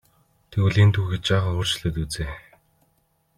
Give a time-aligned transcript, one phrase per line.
[0.51, 2.25] Тэгвэл энэ түүхийг жаахан өөрчлөөд үзье.